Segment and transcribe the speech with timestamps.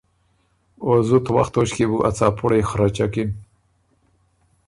[0.83, 3.29] او زُت وخت توݭکيې بو ا څاپُرئ خرچکِن۔